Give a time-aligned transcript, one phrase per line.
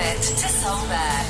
[0.00, 1.26] To Solbert.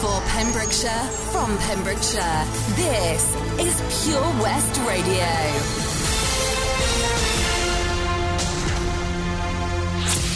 [0.00, 0.90] For Pembrokeshire,
[1.30, 2.44] from Pembrokeshire,
[2.74, 5.91] this is Pure West Radio.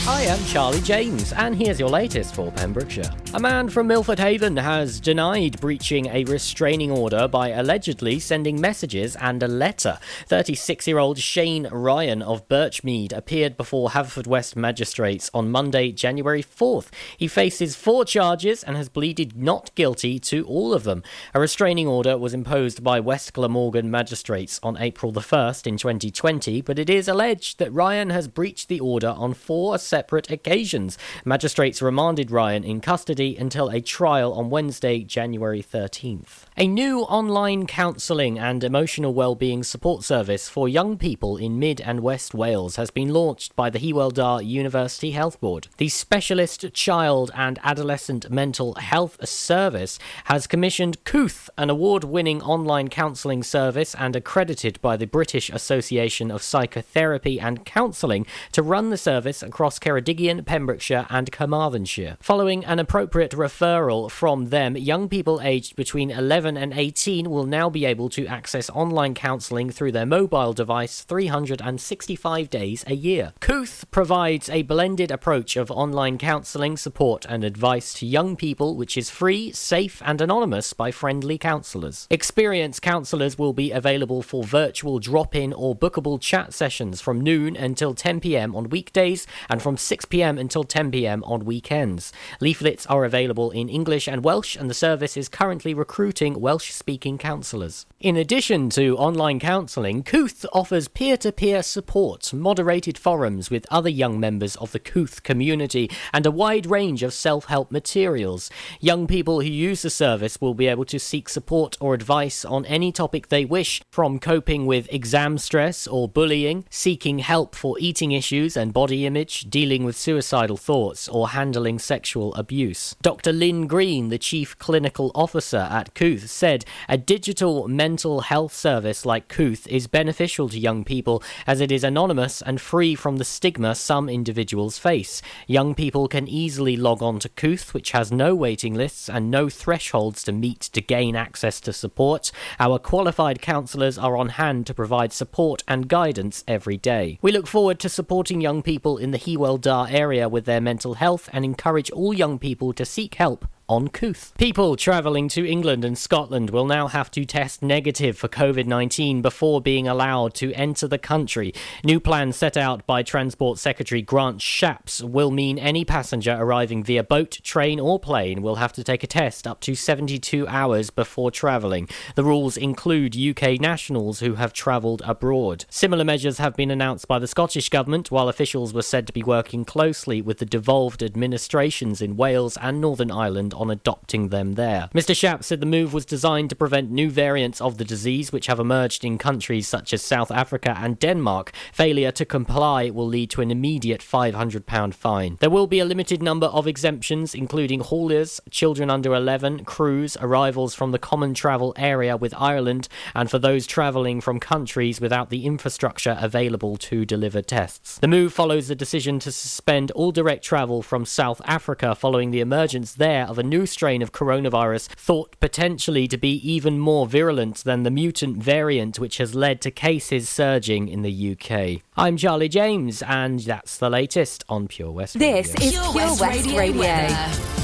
[0.08, 3.11] I am Charlie James, and here's your latest for Pembrokeshire.
[3.34, 9.16] A man from Milford Haven has denied breaching a restraining order by allegedly sending messages
[9.16, 9.98] and a letter.
[10.29, 16.86] 36 year old Shane Ryan of Birchmead appeared before Haverfordwest magistrates on Monday, January 4th.
[17.16, 21.02] He faces four charges and has pleaded not guilty to all of them.
[21.34, 26.62] A restraining order was imposed by West Glamorgan magistrates on April the 1st in 2020,
[26.62, 30.98] but it is alleged that Ryan has breached the order on four separate occasions.
[31.24, 36.45] Magistrates remanded Ryan in custody until a trial on Wednesday, January 13th.
[36.59, 42.01] A new online counselling and emotional well-being support service for young people in Mid and
[42.01, 45.69] West Wales has been launched by the Hywel Dda University Health Board.
[45.77, 53.43] The Specialist Child and Adolescent Mental Health Service has commissioned Kooth, an award-winning online counselling
[53.43, 59.43] service and accredited by the British Association of Psychotherapy and Counselling, to run the service
[59.43, 62.16] across Ceredigion, Pembrokeshire and Carmarthenshire.
[62.21, 67.44] Following an appropriate referral from them, young people aged between 11 11 and 18 will
[67.44, 73.33] now be able to access online counselling through their mobile device 365 days a year.
[73.41, 78.97] Kooth provides a blended approach of online counselling, support, and advice to young people, which
[78.97, 82.06] is free, safe, and anonymous by friendly counsellors.
[82.11, 87.56] Experienced counsellors will be available for virtual drop in or bookable chat sessions from noon
[87.56, 92.12] until 10 pm on weekdays and from 6 pm until 10 pm on weekends.
[92.41, 97.19] Leaflets are available in English and Welsh, and the service is currently recruiting Welsh speaking
[97.19, 97.87] counsellors.
[98.00, 103.88] In addition to online counselling, Kooth offers peer to peer support, moderated forums with other
[103.88, 108.50] young members of the Kooth community, and a wide range of self help materials.
[108.81, 112.65] Young people who use the service will be able to seek support or advice on
[112.66, 118.12] any topic they wish, from coping with exam stress or bullying, seeking help for eating
[118.12, 122.94] issues and body image, dealing with suicidal thoughts, or handling sexual abuse.
[123.03, 123.32] Dr.
[123.32, 129.28] Lynn Green, the Chief Clinical Officer at Kooth, said a digital mental health service like
[129.28, 133.75] Kooth is beneficial to young people as it is anonymous and free from the stigma
[133.75, 135.22] some individuals face.
[135.47, 139.48] Young people can easily log on to Kooth, which has no waiting lists and no
[139.48, 142.32] thresholds to meet to gain access to support.
[142.58, 147.19] Our qualified counsellors are on hand to provide support and guidance every day.
[147.22, 150.94] We look forward to supporting young people in the Hywel Dda area with their mental
[150.94, 154.32] health and encourage all young people to seek help on Kooth.
[154.38, 159.22] People travelling to England and Scotland will now have to test negative for COVID 19
[159.22, 161.53] before being allowed to enter the country.
[161.82, 167.03] New plans set out by Transport Secretary Grant Shapps will mean any passenger arriving via
[167.03, 171.31] boat, train, or plane will have to take a test up to 72 hours before
[171.31, 171.88] travelling.
[172.15, 175.65] The rules include UK nationals who have travelled abroad.
[175.71, 179.22] Similar measures have been announced by the Scottish Government, while officials were said to be
[179.22, 184.89] working closely with the devolved administrations in Wales and Northern Ireland on adopting them there.
[184.94, 185.15] Mr.
[185.15, 188.61] Shapp said the move was designed to prevent new variants of the disease which have
[188.61, 191.53] emerged in countries such as South Africa and Denmark.
[191.72, 195.37] Failure to comply will lead to an immediate £500 fine.
[195.41, 200.75] There will be a limited number of exemptions, including hauliers, children under 11, crews, arrivals
[200.75, 205.47] from the common travel area with Ireland, and for those travelling from countries without the
[205.47, 207.99] infrastructure available to deliver tests.
[207.99, 212.41] The move follows the decision to suspend all direct travel from South Africa following the
[212.41, 217.65] emergence there of a new strain of coronavirus thought potentially to be even more virulent
[217.65, 221.83] than the mutant variant which has led to cases surging in the UK.
[221.97, 225.67] I'm Charlie James, and that's the latest on Pure West This Radio.
[225.67, 226.59] is Pure, West, Radio.
[226.59, 227.56] Radio.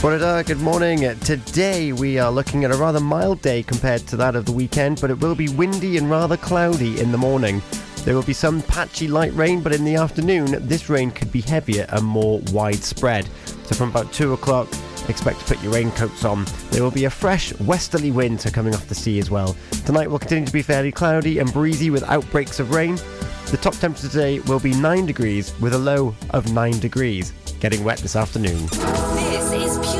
[0.00, 1.00] Florida, good morning.
[1.20, 4.98] Today we are looking at a rather mild day compared to that of the weekend,
[4.98, 7.60] but it will be windy and rather cloudy in the morning.
[8.04, 11.42] There will be some patchy light rain, but in the afternoon, this rain could be
[11.42, 13.28] heavier and more widespread.
[13.70, 14.66] So from about 2 o'clock,
[15.08, 16.44] expect to put your raincoats on.
[16.72, 19.56] There will be a fresh westerly wind coming off the sea as well.
[19.86, 22.96] Tonight will continue to be fairly cloudy and breezy with outbreaks of rain.
[23.52, 27.32] The top temperature today will be 9 degrees with a low of 9 degrees.
[27.60, 28.66] Getting wet this afternoon.
[28.66, 29.99] This is Pure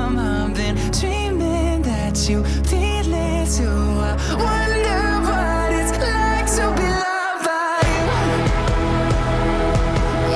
[6.77, 8.05] be loved by you.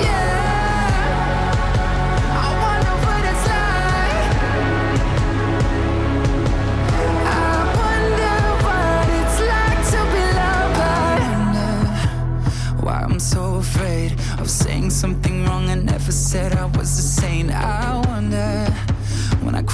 [0.04, 1.26] Yeah,
[2.44, 4.26] I wonder what it's like.
[7.24, 11.16] I wonder what it's like to be loved by
[11.56, 12.84] you.
[12.84, 17.52] Why I'm so afraid of saying something wrong I never said I was wonder when
[17.52, 17.95] I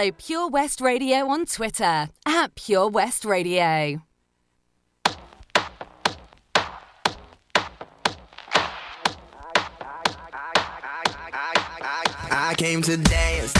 [0.00, 4.00] Follow Pure West Radio on Twitter at Pure West Radio.
[12.32, 13.59] I came to dance.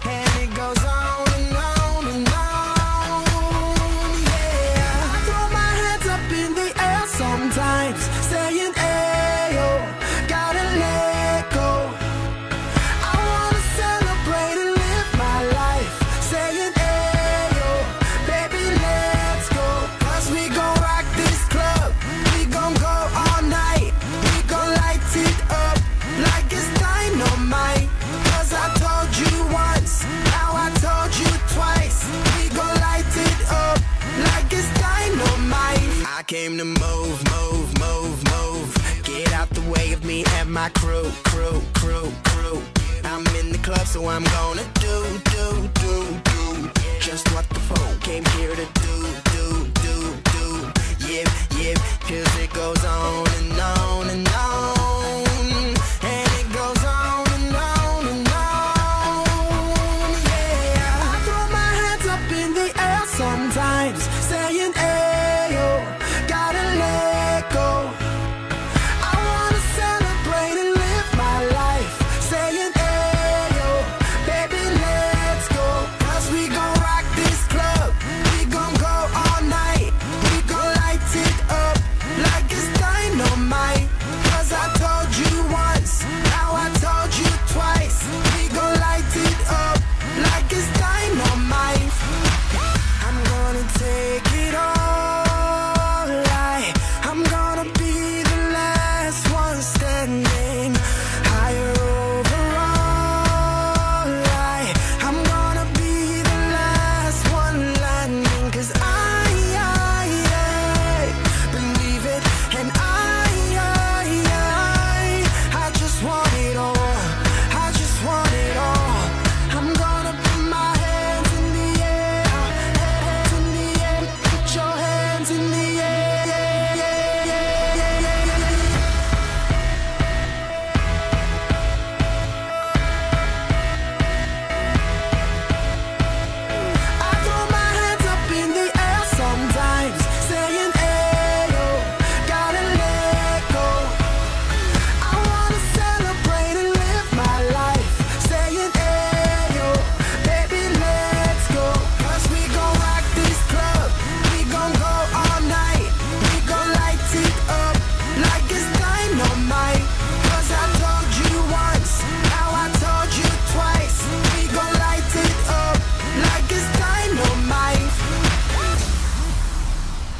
[43.91, 44.70] So I'm gonna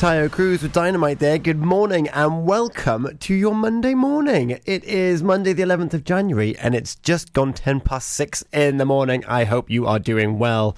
[0.02, 1.38] Taio Cruz with Dynamite there.
[1.38, 4.60] Good morning and welcome to your Monday morning.
[4.66, 8.78] It is Monday, the 11th of January, and it's just gone 10 past 6 in
[8.78, 9.24] the morning.
[9.28, 10.76] I hope you are doing well.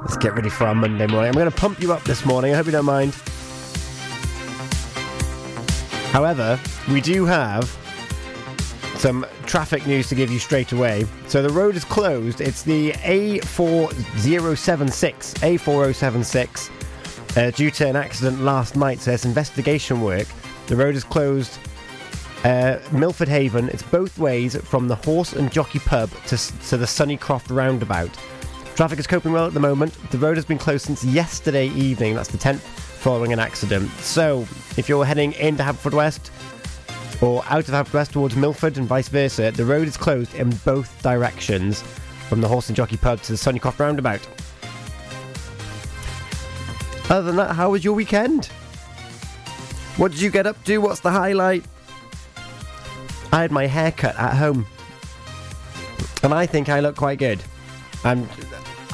[0.00, 1.28] Let's get ready for our Monday morning.
[1.28, 2.54] I'm going to pump you up this morning.
[2.54, 3.12] I hope you don't mind.
[6.10, 6.58] However,
[6.88, 7.64] we do have
[8.96, 11.04] some traffic news to give you straight away.
[11.28, 12.40] So the road is closed.
[12.40, 15.34] It's the A4076.
[15.34, 16.70] A4076
[17.36, 19.00] uh, due to an accident last night.
[19.00, 20.26] So investigation work.
[20.66, 21.58] The road is closed.
[22.44, 23.68] Uh, Milford Haven.
[23.70, 26.36] It's both ways from the Horse and Jockey Pub to,
[26.68, 28.10] to the Sunnycroft roundabout.
[28.76, 29.94] Traffic is coping well at the moment.
[30.10, 32.14] The road has been closed since yesterday evening.
[32.14, 33.90] That's the 10th following an accident.
[34.00, 34.40] So
[34.76, 36.30] if you're heading into Haverfordwest
[37.22, 41.02] or out of Haverfordwest towards Milford and vice versa, the road is closed in both
[41.02, 41.82] directions
[42.28, 44.20] from the Horse and Jockey Pub to the Sunnycroft roundabout.
[47.08, 48.46] Other than that, how was your weekend?
[49.96, 50.78] What did you get up to?
[50.78, 51.64] What's the highlight?
[53.32, 54.66] I had my hair cut at home.
[56.22, 57.42] And I think I look quite good.
[58.04, 58.28] I'm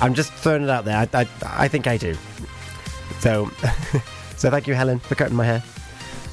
[0.00, 0.96] I'm just throwing it out there.
[0.96, 2.16] I, I, I think I do.
[3.20, 3.46] So,
[4.36, 5.60] so thank you, Helen, for cutting my hair.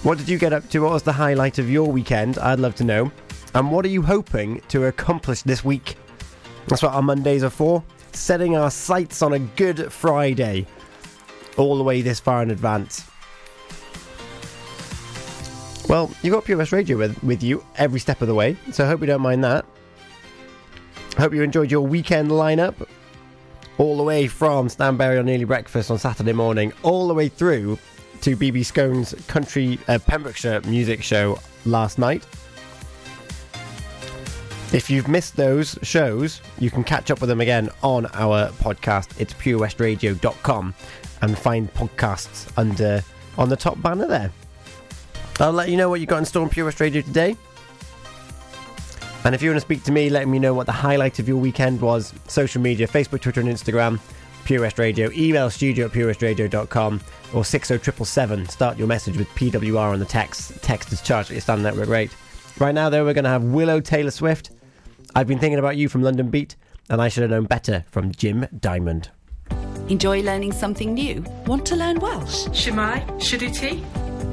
[0.04, 0.80] What did you get up to?
[0.80, 2.40] What was the highlight of your weekend?
[2.40, 3.12] I'd love to know.
[3.54, 5.98] And what are you hoping to accomplish this week?
[6.68, 7.84] That's what our Mondays are for.
[8.12, 10.66] Setting our sights on a good Friday
[11.60, 13.10] all the way this far in advance.
[15.88, 18.86] Well, you've got Pure West Radio with, with you every step of the way, so
[18.86, 19.66] I hope you don't mind that.
[21.18, 22.88] Hope you enjoyed your weekend lineup
[23.78, 27.80] all the way from Stanbury on Early Breakfast on Saturday morning, all the way through
[28.22, 32.26] to BB Scone's Country uh, Pembrokeshire music show last night.
[34.72, 39.20] If you've missed those shows, you can catch up with them again on our podcast.
[39.20, 40.76] It's purewestradio.com
[41.22, 43.04] and find podcasts under
[43.38, 44.32] on the top banner there.
[45.40, 47.38] I'll let you know what you got in store on Pure Radio today.
[49.26, 51.28] And if you want to speak to me, let me know what the highlight of
[51.28, 54.00] your weekend was, social media, Facebook, Twitter, and Instagram,
[54.46, 57.02] Pure Radio, email studio at purewestradio.com
[57.34, 58.48] or 60777.
[58.48, 60.62] Start your message with PWR on the text.
[60.64, 62.16] Text is charged at your standard network rate.
[62.60, 64.52] Right now, though, we're going to have Willow Taylor Swift.
[65.16, 66.56] I've been thinking about you from Londonbeat,
[66.90, 69.12] and I should have known better from Jim Diamond.
[69.90, 71.24] Enjoy learning something new?
[71.48, 72.46] Want to learn Welsh?
[72.50, 73.84] Shemai, Shuduti.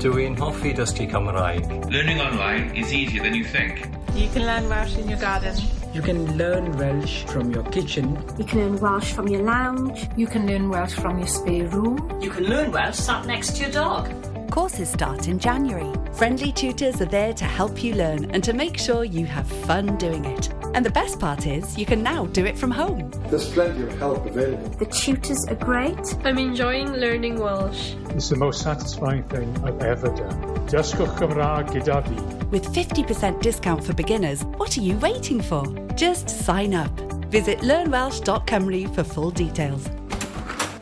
[0.02, 1.64] Dwi'n hoffi dysgu Cymraeg.
[1.90, 3.88] Learning online is easier than you think.
[4.14, 5.56] You can learn Welsh in your garden.
[5.94, 8.18] You can learn Welsh from your kitchen.
[8.36, 10.06] You can learn Welsh from your lounge.
[10.14, 12.20] You can learn Welsh from your spare room.
[12.20, 14.12] You can learn Welsh sat next to your dog.
[14.50, 15.90] Courses start in January.
[16.12, 19.96] Friendly tutors are there to help you learn and to make sure you have fun
[19.96, 20.50] doing it.
[20.74, 23.10] And the best part is, you can now do it from home.
[23.30, 24.68] There's plenty of help available.
[24.70, 25.98] The tutors are great.
[26.24, 27.94] I'm enjoying learning Welsh.
[28.10, 30.42] It's the most satisfying thing I've ever done.
[30.68, 32.46] Dysgwch Cymraeg gyda fi.
[32.46, 35.64] With 50% discount for beginners, what are you waiting for?
[35.94, 36.90] Just sign up.
[37.30, 39.88] Visit learnwelsh.cymru for full details.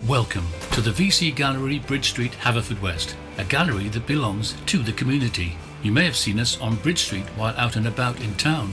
[0.07, 5.57] Welcome to the VC Gallery, Bridge Street, Haverfordwest, a gallery that belongs to the community.
[5.83, 8.73] You may have seen us on Bridge Street while out and about in town.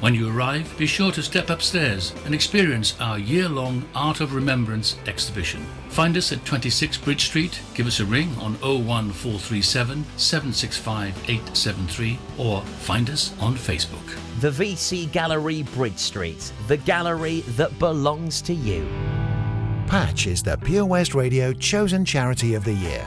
[0.00, 4.34] When you arrive, be sure to step upstairs and experience our year long Art of
[4.34, 5.62] Remembrance exhibition.
[5.90, 12.62] Find us at 26 Bridge Street, give us a ring on 01437 765 873, or
[12.62, 14.16] find us on Facebook.
[14.40, 18.88] The VC Gallery, Bridge Street, the gallery that belongs to you.
[19.86, 23.06] Patch is the Pure West Radio chosen charity of the year.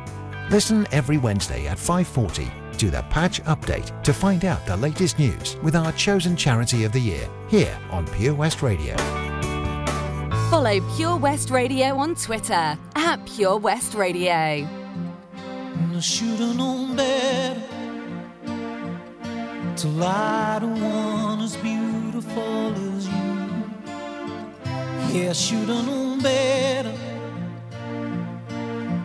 [0.51, 5.55] Listen every Wednesday at 5:40 to the Patch Update to find out the latest news
[5.63, 8.97] with our chosen charity of the year here on Pure West Radio.
[10.49, 14.67] Follow Pure West Radio on Twitter at Pure West Radio.
[15.95, 17.63] I should have known better
[19.77, 23.31] till I don't as beautiful as you.
[25.13, 27.10] Yeah, I should have known better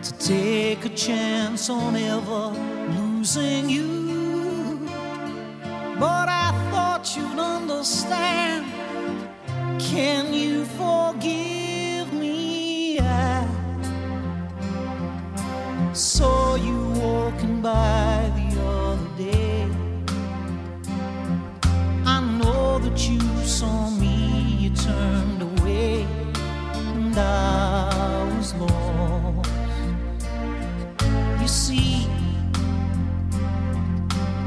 [0.03, 2.49] to take a chance on ever
[2.97, 4.87] losing you.
[5.99, 8.65] But I thought you'd understand.
[9.81, 12.99] Can you forgive me?
[12.99, 13.47] I
[15.93, 19.67] saw you walking by the other day.
[22.05, 26.05] I know that you saw me, you turned away,
[26.75, 29.16] and I was lost
[31.47, 32.05] see,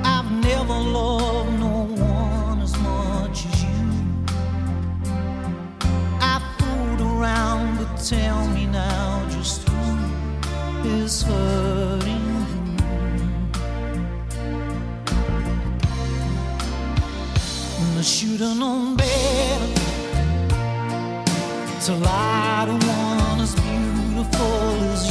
[0.04, 3.90] I've never loved no one as much as you.
[6.20, 12.76] I fooled around, but tell me now just who is hurting you.
[17.98, 19.74] I should've known better
[21.86, 25.09] to lie to one as beautiful as you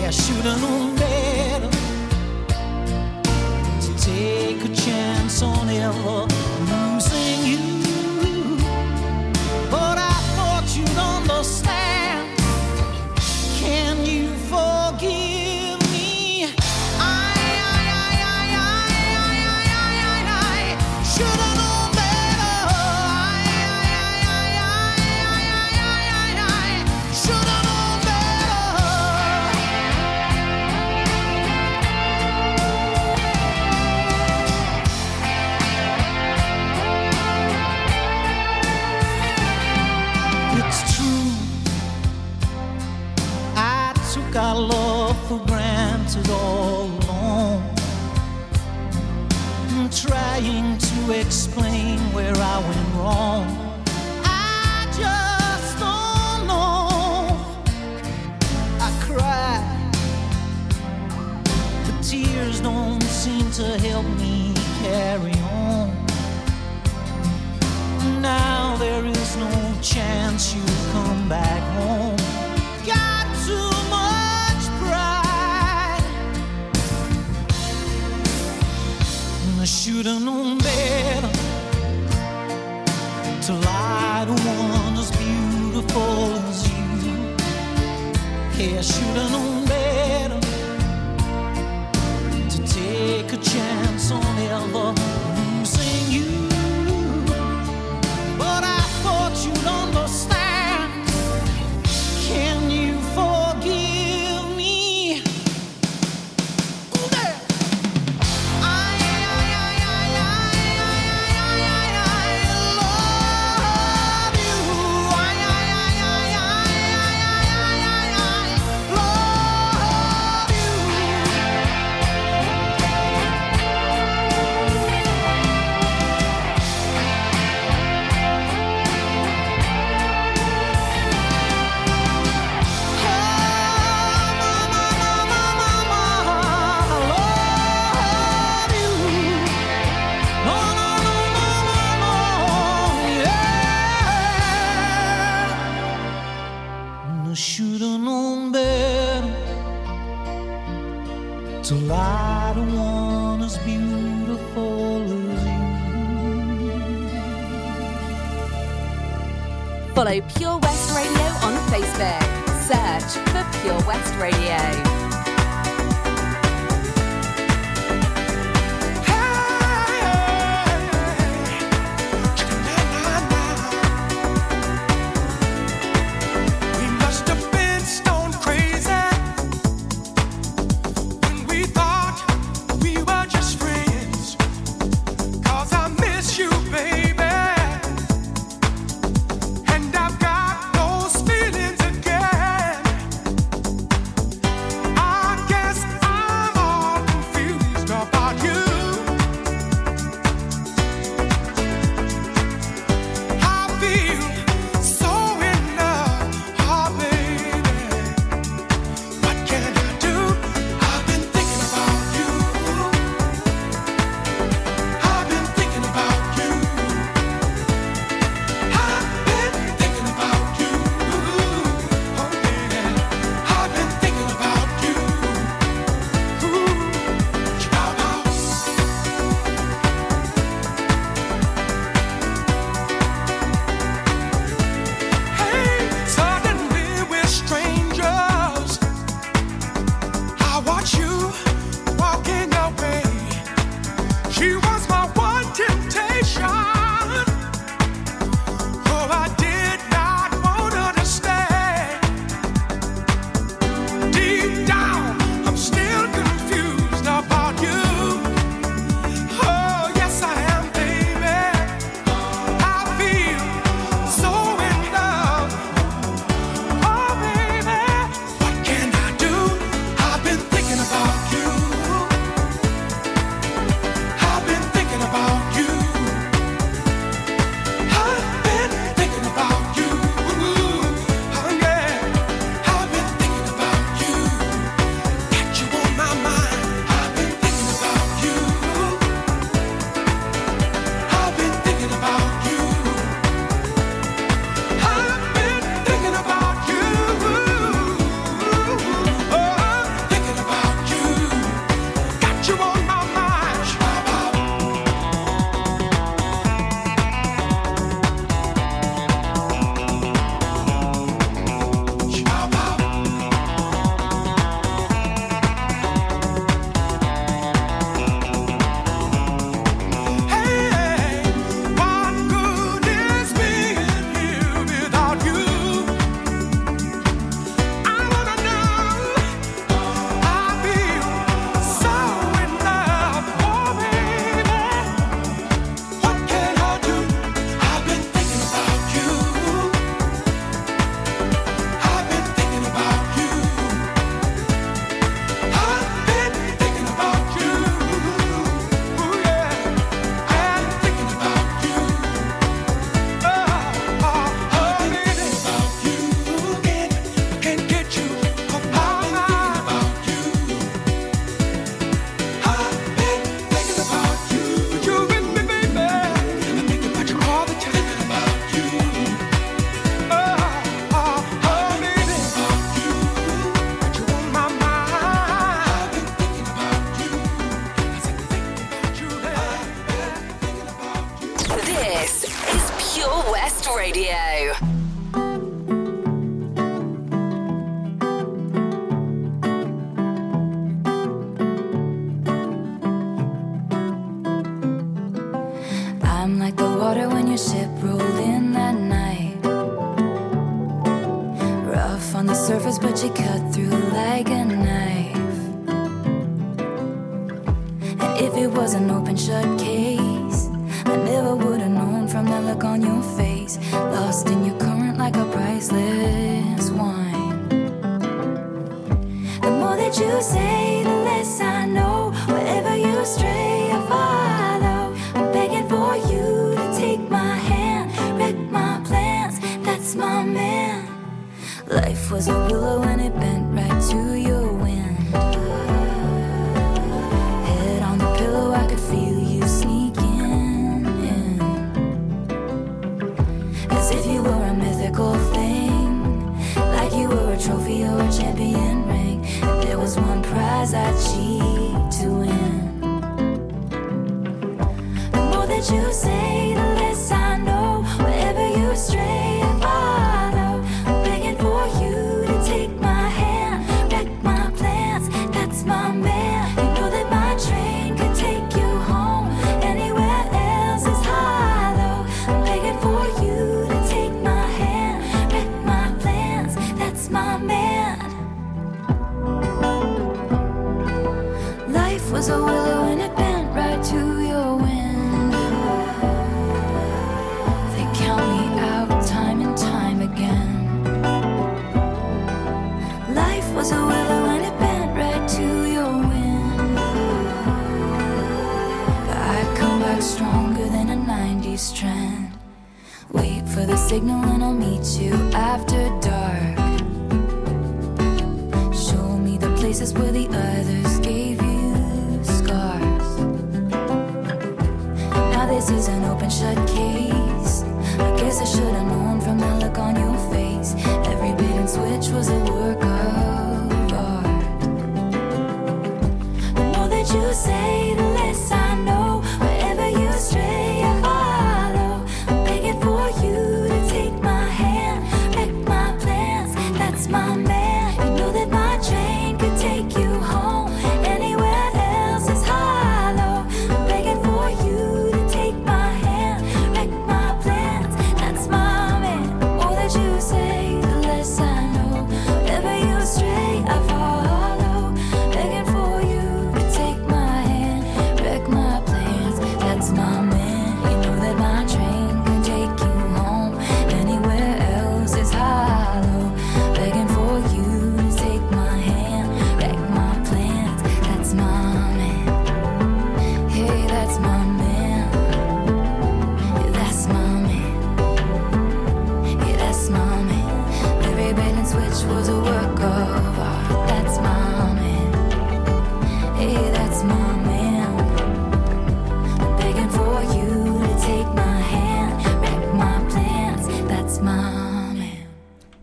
[0.00, 1.70] yeah, shooting on better.
[3.80, 6.51] to take a chance on ever.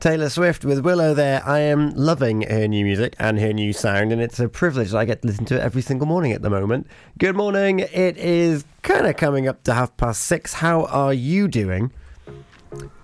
[0.09, 1.43] Taylor Swift with Willow there.
[1.45, 4.97] I am loving her new music and her new sound, and it's a privilege that
[4.97, 6.87] I get to listen to it every single morning at the moment.
[7.19, 7.81] Good morning.
[7.81, 10.53] It is kind of coming up to half past six.
[10.53, 11.91] How are you doing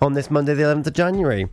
[0.01, 1.47] on this Monday, the 11th of January?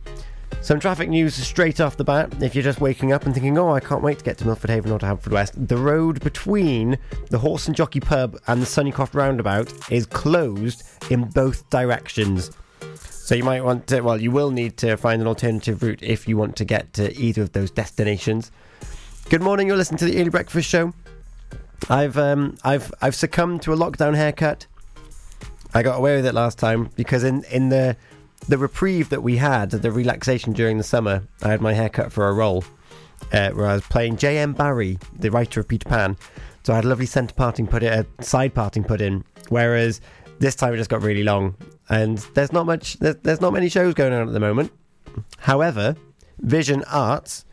[0.61, 2.33] Some traffic news straight off the bat.
[2.41, 4.71] If you're just waking up and thinking, oh, I can't wait to get to Milford
[4.71, 6.97] Haven or to Haverfordwest, the road between
[7.29, 12.49] the Horse and Jockey pub and the Sunnycroft roundabout is closed in both directions.
[13.23, 16.27] So you might want to, well, you will need to find an alternative route if
[16.27, 18.51] you want to get to either of those destinations.
[19.29, 20.93] Good morning, you're listening to the Early Breakfast Show.
[21.89, 24.67] I've um, I've I've succumbed to a lockdown haircut.
[25.73, 27.95] I got away with it last time because in, in the
[28.49, 32.27] the reprieve that we had, the relaxation during the summer, I had my haircut for
[32.27, 32.65] a role
[33.31, 34.51] uh, where I was playing J.M.
[34.51, 36.17] Barrie, the writer of Peter Pan.
[36.63, 39.23] So I had a lovely centre parting put in, a side parting put in.
[39.47, 40.01] Whereas
[40.43, 41.55] this time it just got really long,
[41.87, 44.73] and there's not much, there's, there's not many shows going on at the moment.
[45.37, 45.95] However,
[46.39, 47.45] Vision Arts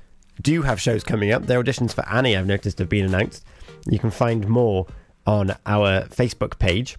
[0.42, 1.46] do have shows coming up.
[1.46, 3.44] Their auditions for Annie, I've noticed, have been announced.
[3.88, 4.88] You can find more
[5.24, 6.96] on our Facebook page.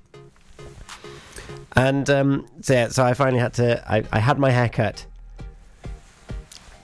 [1.76, 3.84] And um, so, yeah, so I finally had to.
[3.92, 5.06] I, I had my hair cut.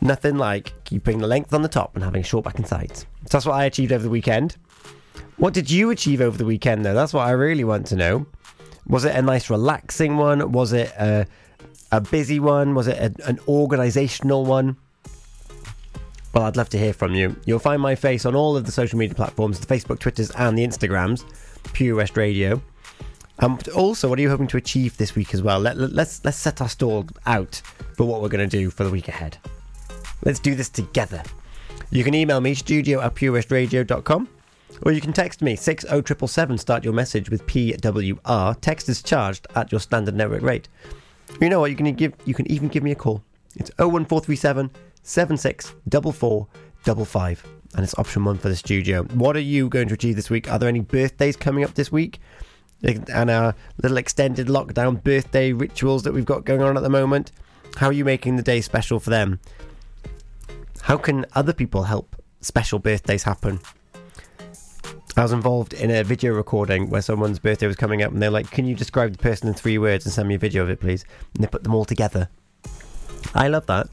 [0.02, 3.06] Nothing like keeping the length on the top and having short back and sides.
[3.24, 4.58] So that's what I achieved over the weekend.
[5.38, 6.94] What did you achieve over the weekend, though?
[6.94, 8.26] That's what I really want to know.
[8.88, 10.52] Was it a nice, relaxing one?
[10.52, 11.28] Was it a,
[11.92, 12.74] a busy one?
[12.74, 14.78] Was it a, an organisational one?
[16.34, 17.36] Well, I'd love to hear from you.
[17.46, 20.58] You'll find my face on all of the social media platforms the Facebook, Twitters, and
[20.58, 21.24] the Instagrams,
[21.74, 22.62] Pure West Radio.
[23.40, 25.60] Um, also, what are you hoping to achieve this week as well?
[25.60, 27.62] Let, let, let's let's set our stall out
[27.96, 29.38] for what we're going to do for the week ahead.
[30.24, 31.24] Let's do this together.
[31.92, 34.28] You can email me studio at purewestradio.com
[34.84, 36.58] or you can text me 60777.
[36.58, 38.60] Start your message with PWR.
[38.62, 40.68] Text is charged at your standard network rate.
[41.42, 41.72] You know what?
[41.72, 42.14] You can give.
[42.26, 43.24] You can even give me a call.
[43.56, 44.72] It's 01437
[45.04, 47.44] 764455
[47.76, 49.04] and it's option one for the studio.
[49.04, 50.52] What are you going to achieve this week?
[50.52, 52.20] Are there any birthdays coming up this week?
[52.84, 57.32] And our little extended lockdown birthday rituals that we've got going on at the moment.
[57.78, 59.40] How are you making the day special for them?
[60.82, 63.60] How can other people help special birthdays happen?
[65.18, 68.30] I was involved in a video recording where someone's birthday was coming up and they're
[68.30, 70.70] like, Can you describe the person in three words and send me a video of
[70.70, 71.06] it, please?
[71.34, 72.30] And they put them all together.
[73.34, 73.88] I love that.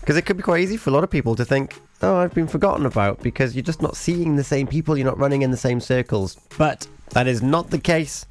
[0.00, 2.34] Because it could be quite easy for a lot of people to think, Oh, I've
[2.34, 5.50] been forgotten about because you're just not seeing the same people, you're not running in
[5.50, 6.36] the same circles.
[6.58, 8.26] But that is not the case.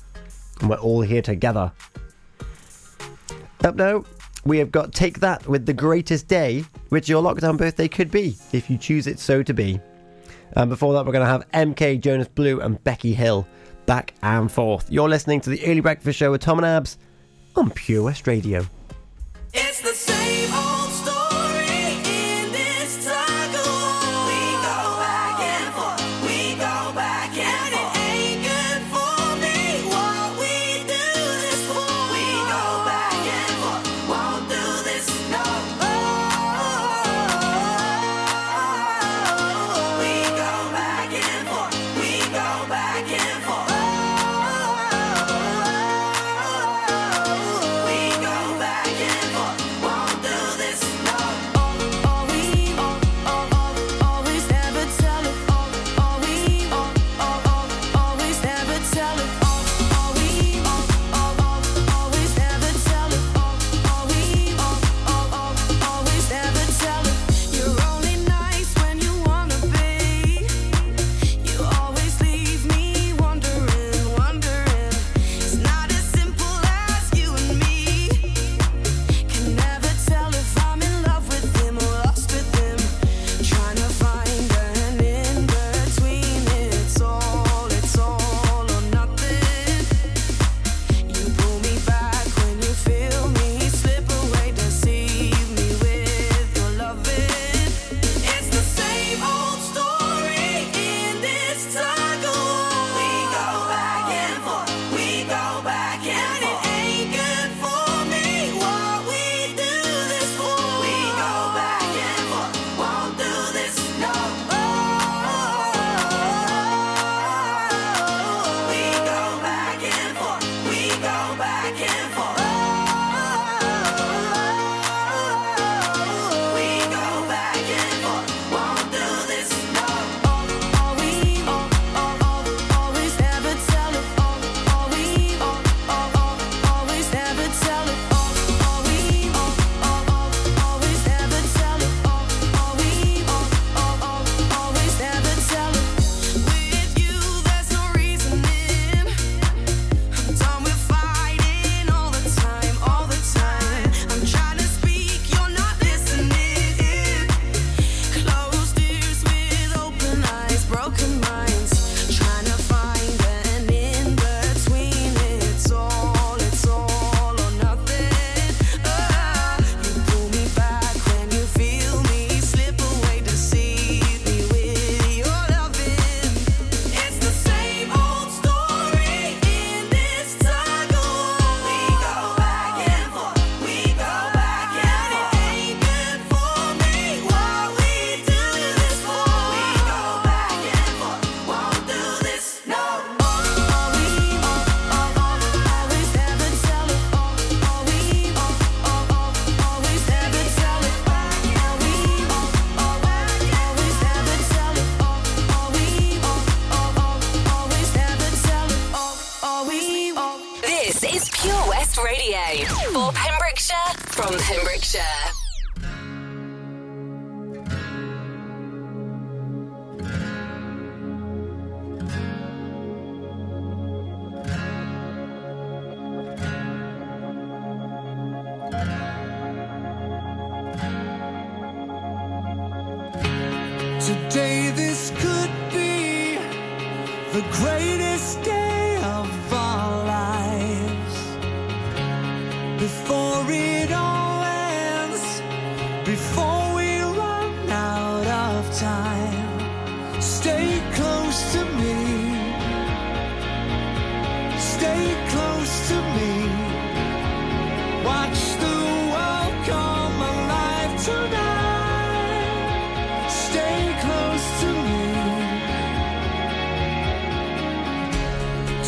[0.62, 1.72] And we're all here together.
[3.64, 4.06] Up now,
[4.46, 8.38] we have got Take That with the greatest day, which your lockdown birthday could be,
[8.52, 9.82] if you choose it so to be.
[10.56, 13.48] And before that, we're going to have MK, Jonas Blue, and Becky Hill
[13.86, 14.92] back and forth.
[14.92, 16.98] You're listening to the Early Breakfast Show with Tom and Abz
[17.56, 18.66] on Pure West Radio.
[19.54, 20.23] It's the same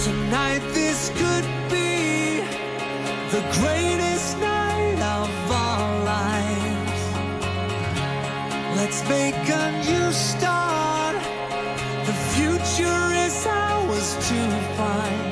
[0.05, 2.37] Tonight, this could be
[3.31, 7.01] the greatest night of our lives.
[8.77, 11.15] Let's make a new start.
[12.05, 14.39] The future is ours to
[14.77, 15.24] find.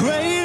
[0.00, 0.39] The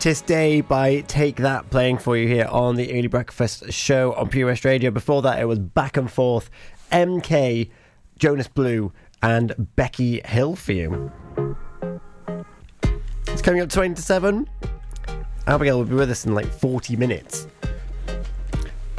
[0.00, 4.30] Greatest Day by Take That playing for you here on the Early Breakfast Show on
[4.30, 4.90] Pure Radio.
[4.90, 6.48] Before that, it was Back and Forth,
[6.90, 7.70] MK,
[8.16, 11.12] Jonas Blue, and Becky Hill for you.
[13.26, 14.48] It's coming up 20 to 7.
[15.46, 17.46] Abigail will be with us in like 40 minutes.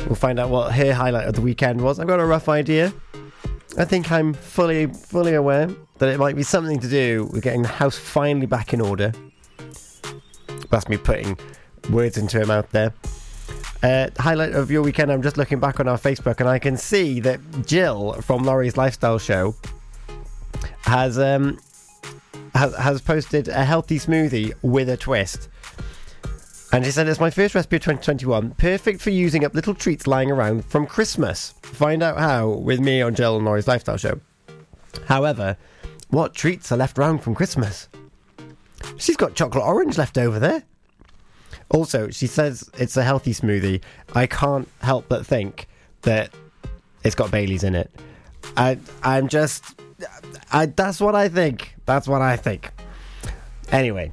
[0.05, 1.99] We'll find out what her highlight of the weekend was.
[1.99, 2.93] I've got a rough idea.
[3.75, 7.63] I think I'm fully fully aware that it might be something to do with getting
[7.63, 9.11] the house finally back in order.
[10.71, 11.37] That's me putting
[11.89, 12.93] words into her mouth there.
[13.83, 15.11] Uh, highlight of your weekend.
[15.11, 18.77] I'm just looking back on our Facebook and I can see that Jill from Laurie's
[18.77, 19.55] Lifestyle Show
[20.83, 21.59] has um
[22.53, 25.49] has, has posted a healthy smoothie with a twist.
[26.73, 30.07] And she said it's my first recipe of 2021, perfect for using up little treats
[30.07, 31.53] lying around from Christmas.
[31.63, 34.21] Find out how with me on Jill and Laurie's Lifestyle Show.
[35.07, 35.57] However,
[36.09, 37.89] what treats are left around from Christmas?
[38.97, 40.63] She's got chocolate orange left over there.
[41.69, 43.81] Also, she says it's a healthy smoothie.
[44.13, 45.67] I can't help but think
[46.01, 46.31] that
[47.03, 47.91] it's got Bailey's in it.
[48.57, 49.79] I, I'm just,
[50.51, 51.75] I, that's what I think.
[51.85, 52.71] That's what I think.
[53.71, 54.11] Anyway,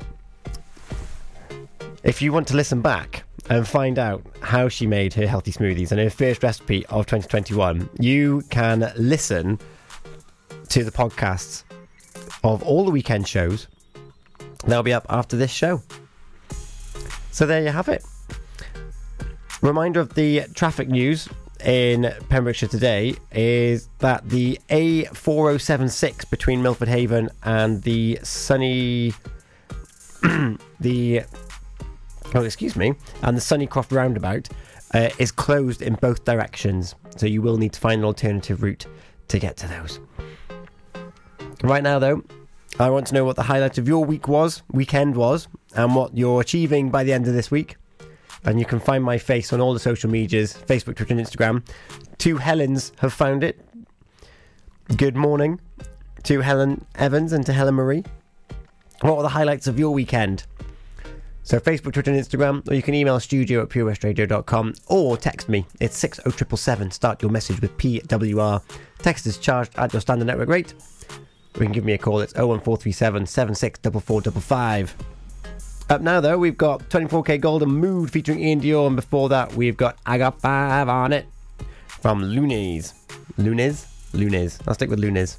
[2.05, 5.91] if you want to listen back and find out how she made her healthy smoothies
[5.91, 9.59] and her first recipe of 2021, you can listen
[10.69, 11.64] to the podcasts
[12.45, 13.66] of all the weekend shows.
[14.67, 15.83] They'll be up after this show.
[17.31, 18.05] So there you have it.
[19.63, 21.29] Reminder of the traffic news
[21.65, 29.13] in Pembrokeshire today is that the A4076 between Milford Haven and the sunny
[30.81, 31.23] the
[32.35, 34.49] oh excuse me and the Sunnycroft roundabout
[34.95, 38.87] uh, is closed in both directions so you will need to find an alternative route
[39.29, 40.01] to get to those
[41.63, 42.23] right now though
[42.79, 46.16] I want to know what the highlight of your week was weekend was and what
[46.16, 47.76] you're achieving by the end of this week
[48.45, 51.66] and you can find my face on all the social medias Facebook, Twitter, and Instagram.
[52.18, 53.61] Two Helens have found it.
[54.97, 55.61] Good morning
[56.24, 58.05] to Helen Evans and to Helen Marie.
[59.01, 60.45] What were the highlights of your weekend?
[61.43, 65.64] So, Facebook, Twitter, and Instagram, or you can email studio at purewestradio.com or text me.
[65.81, 66.91] It's 60777.
[66.91, 68.62] Start your message with PWR.
[68.99, 70.74] Text is charged at your standard network rate.
[71.55, 72.20] You can give me a call.
[72.20, 74.94] It's 01437 764455.
[75.90, 79.96] Up now, though, we've got 24kGoldn Mood featuring iann dior, and before that, we've got
[80.05, 81.26] I Got Five on It
[81.86, 82.92] from Lunes.
[83.38, 83.86] Lunes?
[84.12, 84.59] Lunes.
[84.66, 85.38] I'll stick with Lunes.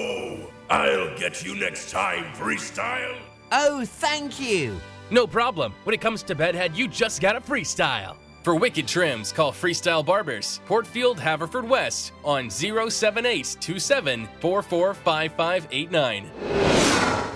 [0.71, 3.17] I'll get you next time, Freestyle.
[3.51, 4.79] Oh, thank you.
[5.09, 5.73] No problem.
[5.83, 8.15] When it comes to bedhead, you just gotta freestyle.
[8.43, 14.27] For wicked trims, call Freestyle Barbers, Portfield, Haverfordwest on 078 27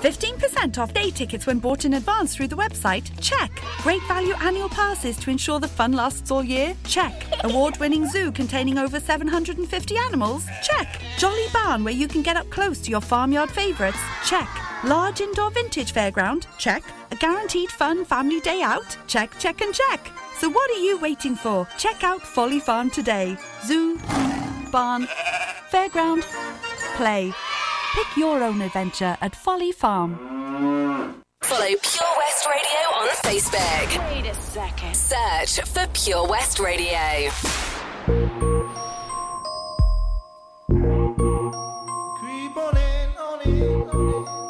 [0.01, 3.09] 15% off day tickets when bought in advance through the website?
[3.21, 3.51] Check.
[3.83, 6.75] Great value annual passes to ensure the fun lasts all year?
[6.85, 7.13] Check.
[7.43, 10.47] Award winning zoo containing over 750 animals?
[10.63, 11.01] Check.
[11.17, 13.99] Jolly barn where you can get up close to your farmyard favourites?
[14.25, 14.49] Check.
[14.83, 16.45] Large indoor vintage fairground?
[16.57, 16.83] Check.
[17.11, 18.97] A guaranteed fun family day out?
[19.07, 20.11] Check, check, and check.
[20.37, 21.67] So what are you waiting for?
[21.77, 23.37] Check out Folly Farm today.
[23.65, 23.97] Zoo,
[24.71, 25.07] barn,
[25.71, 26.23] fairground,
[26.97, 27.33] play.
[27.95, 30.15] Pick your own adventure at Folly Farm.
[31.41, 34.13] Follow Pure West Radio on Facebook.
[34.13, 34.95] Wait a second.
[34.95, 37.29] Search for Pure West Radio.
[42.19, 44.44] Creep on in, on in, on in.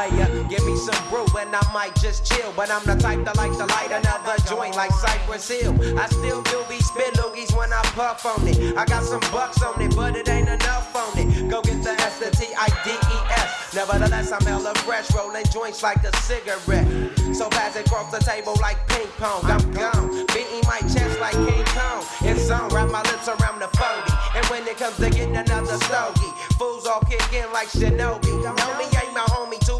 [0.00, 2.54] Player, give me some brew and I might just chill.
[2.56, 5.76] But I'm the type that like to light another joint like Cypress Hill.
[5.98, 8.78] I still do be spit loogies when I puff on it.
[8.78, 11.50] I got some bucks on it, but it ain't enough on it.
[11.50, 13.74] Go get the S, the T, I, D, E, S.
[13.74, 16.88] Nevertheless, I'm hella fresh, rolling joints like a cigarette.
[17.36, 19.44] So pass it across the table like ping pong.
[19.44, 22.02] I'm gone, beating my chest like King Kong.
[22.22, 24.12] It's on, wrap my lips around the 40.
[24.34, 28.32] And when it comes to getting another stogie, fools all kick in like Shinobi.
[28.40, 29.79] Know me ain't my homie to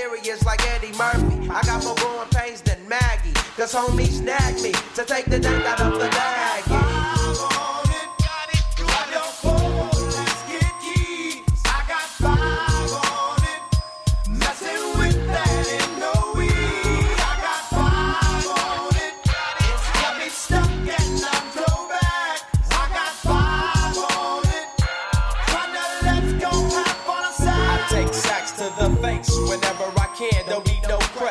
[1.53, 3.33] I got more growing pains than Maggie.
[3.57, 6.63] Cause homie snagged me to take the dank out of the bag.
[6.67, 8.63] I got it got it.
[8.79, 13.35] you don't fool skip tea I got favore
[14.29, 16.49] messing with them no way
[17.19, 18.95] I got favore
[19.67, 22.37] it's gonna be stuck and long throw back
[22.71, 24.43] I got favore
[25.51, 29.80] Funnel let go half on side take sacks to the face whenever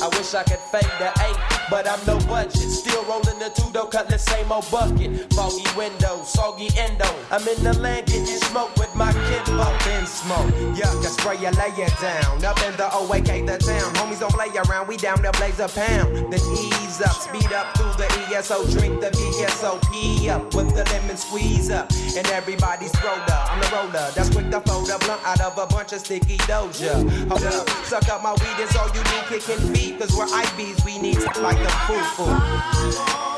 [0.00, 1.36] I wish I could fade the eight,
[1.70, 2.70] but I'm no budget.
[2.70, 5.32] Still rolling the two though, cut the same old bucket.
[5.34, 7.08] Foggy window, soggy endo.
[7.30, 10.46] I'm in the land getting smoke with my kid up in smoke.
[10.78, 12.44] Yuck, I spray you, lay it down.
[12.44, 13.94] Up in the OAK, the town.
[13.94, 16.32] Homies don't play around, we down to blaze a pound.
[16.32, 18.66] Then ease up, speed up through the ESO.
[18.70, 21.90] Drink the VSOP up with the lemon squeeze up.
[22.16, 23.50] And everybody's up.
[23.50, 26.38] I'm the roller, that's quick to fold a blunt out of a bunch of sticky
[26.46, 26.94] doja.
[27.28, 29.87] Hold up, suck up my weed, is all you need, kicking feet.
[29.96, 33.37] Cause we're IBs, we need to like the foo-foo.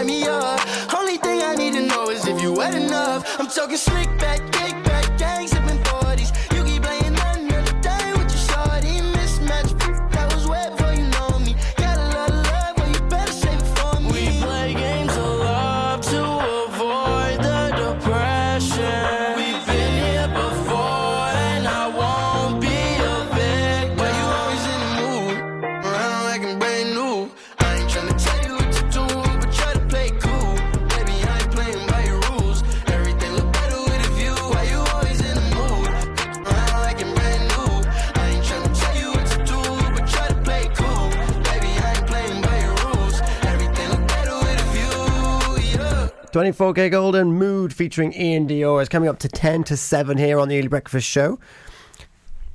[0.00, 0.94] Set me up.
[0.94, 3.38] Only thing I need to know is if you wet enough.
[3.38, 4.19] I'm talking slick
[46.40, 50.58] 24kGoldn Mood featuring iann dior is coming up to 10 to 7 here on the
[50.58, 51.38] Early Breakfast Show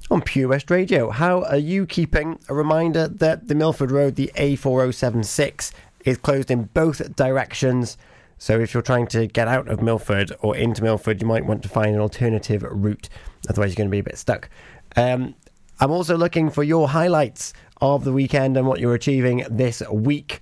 [0.10, 1.12] on Pure West Radio.
[1.12, 2.40] How are you keeping?
[2.50, 5.72] A reminder that the Milford Road, the A4076,
[6.04, 7.96] is closed in both directions.
[8.40, 11.62] So if you're trying to get out of Milford or into Milford, you might want
[11.62, 13.08] to find an alternative route.
[13.48, 14.50] Otherwise, you're going to be a bit stuck.
[14.96, 15.36] Um,
[15.80, 20.42] I'm also looking for your highlights of the weekend and what you're achieving this week.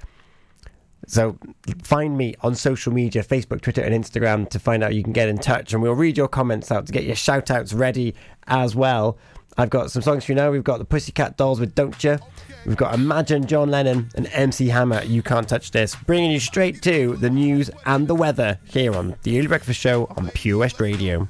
[1.05, 1.37] So
[1.83, 5.29] find me on social media Facebook, Twitter, and Instagram to find out you can get
[5.29, 5.73] in touch.
[5.73, 8.15] And we'll read your comments out to get your shout outs ready
[8.47, 9.17] as well.
[9.57, 10.49] I've got some songs for you now.
[10.49, 12.17] We've got the Pussycat Dolls with Don't Ya.
[12.65, 15.95] We've got Imagine John Lennon and MC Hammer, You Can't Touch This.
[15.95, 20.05] Bringing you straight to the news and the weather here on the Early Breakfast Show
[20.17, 21.27] on Pure West Radio.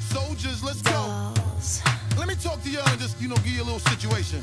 [0.00, 1.34] Soldiers, let's go.
[2.18, 4.42] Let me talk to y'all and just, you know, give you a little situation.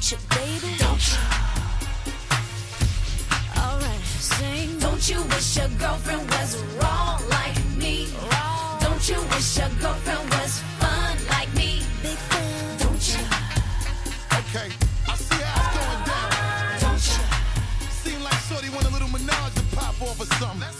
[0.00, 0.76] Don't you, baby?
[0.78, 1.18] Don't you?
[3.54, 4.78] Alright, sing.
[4.78, 8.08] Don't you wish your girlfriend was raw like me?
[8.32, 8.78] Raw.
[8.80, 11.82] Don't you wish your girlfriend was fun like me?
[12.00, 12.78] Big fan.
[12.78, 13.20] Don't you?
[14.40, 14.72] Okay,
[15.06, 16.80] I see how it's going down.
[16.80, 17.90] Don't you?
[17.90, 20.60] Seem like Shorty want a little menage to pop off or something.
[20.60, 20.79] Go.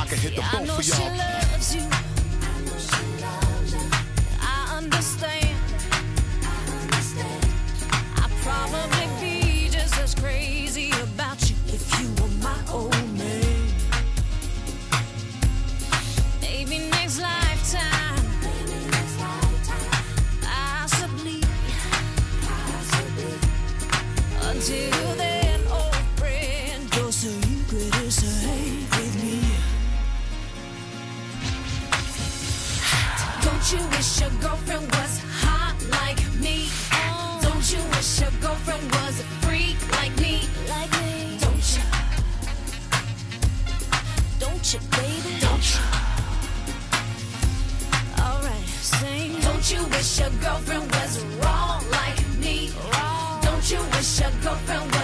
[0.01, 1.87] I can hit the I boat know she loves you.
[4.41, 5.55] I understand.
[8.17, 11.20] I'd probably be just as crazy about
[38.21, 40.41] your girlfriend was a freak like me?
[40.69, 41.37] Like me?
[41.41, 41.83] Don't you?
[44.39, 45.33] Don't you, baby?
[45.41, 45.81] Don't you?
[48.21, 49.39] Alright, sing.
[49.41, 52.71] Don't you wish your girlfriend was raw like me?
[53.41, 55.00] Don't you wish your girlfriend was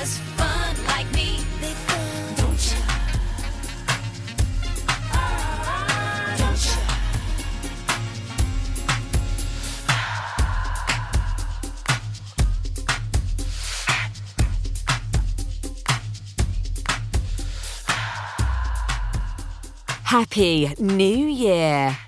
[20.08, 22.07] Happy New Year.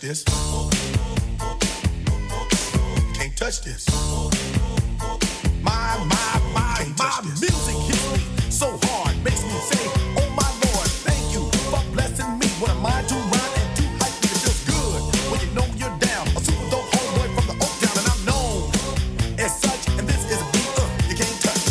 [0.00, 0.24] Touch this.
[3.04, 3.86] You can't touch this.
[5.62, 9.84] My, my, my, my music hits me so hard, makes me say,
[10.16, 12.46] Oh my Lord, thank you for blessing me.
[12.60, 14.28] What a mind to rhyme and to hype me.
[14.32, 16.26] It feels good when you know you're down.
[16.28, 18.70] A super dope homeboy from the Oak Town, and I'm known
[19.38, 19.88] as such.
[19.98, 21.64] And this is a beat uh, you can't touch.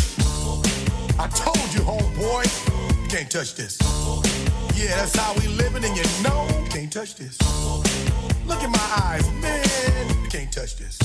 [1.18, 2.46] I told you, homeboy,
[3.02, 3.76] you can't touch this.
[4.76, 7.36] Yeah, that's how we living, and you know you can't touch this.
[8.50, 10.98] Look in my eyes, man, you can't touch this.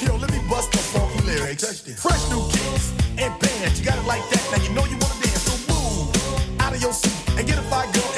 [0.00, 1.80] Yo, let me bust the funky lyrics.
[2.00, 4.46] Fresh new kicks and bands, you got it like that.
[4.52, 7.62] Now you know you wanna dance, so move out of your seat and get a
[7.62, 8.17] fire girl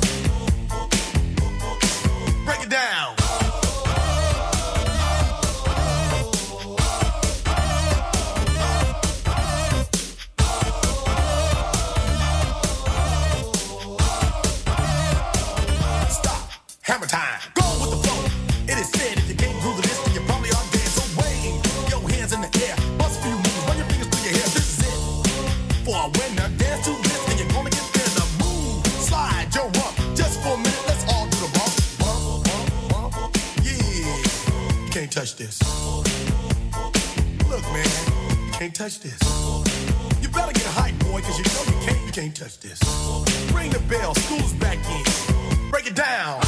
[43.91, 45.69] Bell, school's back in.
[45.69, 46.41] Break it down.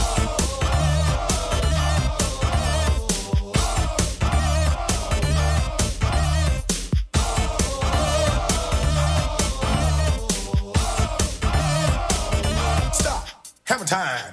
[12.94, 13.28] Stop.
[13.66, 14.33] Hammer time.